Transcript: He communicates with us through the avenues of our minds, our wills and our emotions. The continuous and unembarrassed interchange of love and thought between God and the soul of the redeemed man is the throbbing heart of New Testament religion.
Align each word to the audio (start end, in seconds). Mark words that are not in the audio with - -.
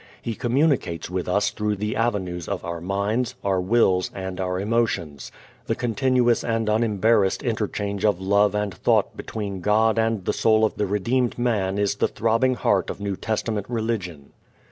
He 0.19 0.33
communicates 0.33 1.11
with 1.11 1.29
us 1.29 1.51
through 1.51 1.75
the 1.75 1.95
avenues 1.95 2.47
of 2.47 2.65
our 2.65 2.81
minds, 2.81 3.35
our 3.43 3.61
wills 3.61 4.09
and 4.15 4.39
our 4.39 4.59
emotions. 4.59 5.31
The 5.67 5.75
continuous 5.75 6.43
and 6.43 6.67
unembarrassed 6.67 7.43
interchange 7.43 8.03
of 8.03 8.19
love 8.19 8.55
and 8.55 8.73
thought 8.73 9.15
between 9.15 9.61
God 9.61 9.99
and 9.99 10.25
the 10.25 10.33
soul 10.33 10.65
of 10.65 10.73
the 10.73 10.87
redeemed 10.87 11.37
man 11.37 11.77
is 11.77 11.97
the 11.97 12.07
throbbing 12.07 12.55
heart 12.55 12.89
of 12.89 12.99
New 12.99 13.15
Testament 13.15 13.67
religion. 13.69 14.31